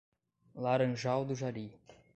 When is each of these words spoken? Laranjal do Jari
Laranjal 0.55 1.25
do 1.29 1.35
Jari 1.37 1.67